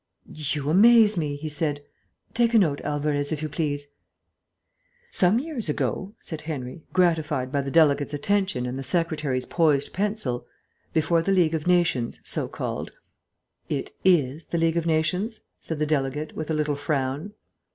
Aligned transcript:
"You 0.33 0.67
amaze 0.67 1.15
me," 1.15 1.35
he 1.35 1.47
said. 1.47 1.83
"Take 2.33 2.55
a 2.55 2.57
note, 2.57 2.81
Alvarez, 2.81 3.31
if 3.31 3.43
you 3.43 3.49
please." 3.49 3.91
"Some 5.11 5.37
years 5.37 5.69
ago," 5.69 6.15
said 6.19 6.41
Henry, 6.41 6.81
gratified 6.91 7.51
by 7.51 7.61
the 7.61 7.69
delegate's 7.69 8.11
attention 8.15 8.65
and 8.65 8.79
the 8.79 8.81
secretary's 8.81 9.45
poised 9.45 9.93
pencil, 9.93 10.47
"before 10.91 11.21
the 11.21 11.31
League 11.31 11.53
of 11.53 11.67
Nations, 11.67 12.19
so 12.23 12.47
called" 12.47 12.91
"It 13.79 13.91
is 14.03 14.47
the 14.47 14.57
League 14.57 14.75
of 14.75 14.87
Nations," 14.87 15.41
said 15.59 15.77
the 15.77 15.85
delegate, 15.85 16.33
with 16.35 16.49
a 16.49 16.55
little 16.55 16.75
frown. 16.75 17.33